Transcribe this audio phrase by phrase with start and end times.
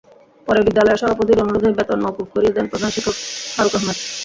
[0.47, 3.15] পরে বিদ্যালয়ের সভাপতির অনুরোধে বেতন মওকুফ করিয়ে দেন প্রধান শিক্ষক
[3.53, 3.97] ফারুক আহমেদ।